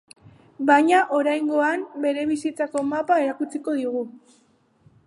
Baina 0.69 1.01
oraingoan 1.17 1.83
bere 2.07 2.25
bizitzako 2.33 2.85
mapa 2.95 3.21
erakutsiko 3.27 3.79
digu. 3.83 4.05